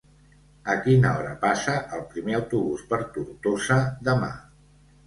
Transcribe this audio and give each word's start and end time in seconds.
A 0.73 0.77
quina 0.87 1.11
hora 1.17 1.35
passa 1.45 1.75
el 1.99 2.01
primer 2.15 2.35
autobús 2.41 2.87
per 2.95 3.03
Tortosa 3.19 3.79
demà? 4.11 4.35